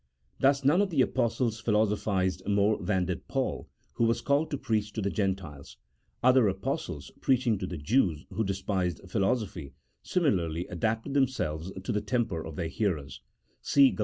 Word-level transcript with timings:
Thus 0.39 0.65
none 0.65 0.81
of 0.81 0.89
the 0.89 1.03
Apostles 1.03 1.59
philosophized 1.59 2.47
more 2.47 2.81
than 2.83 3.05
did 3.05 3.27
Paul, 3.27 3.69
who 3.93 4.05
was 4.05 4.19
called 4.21 4.49
to 4.49 4.57
preach 4.57 4.91
to 4.93 5.01
the 5.03 5.11
Gentiles; 5.11 5.77
other 6.23 6.47
Apostles 6.47 7.11
preaching 7.21 7.59
to 7.59 7.67
the 7.67 7.77
Jews, 7.77 8.25
who 8.33 8.43
despised 8.43 9.01
philosophy, 9.07 9.73
similarly 10.01 10.65
adapted 10.69 11.13
themselves 11.13 11.71
to 11.83 11.91
the 11.91 12.01
temper 12.01 12.43
of 12.43 12.55
their 12.55 12.67
hearers 12.67 13.21
(see 13.61 13.91
G 13.91 13.97
al. 13.99 13.99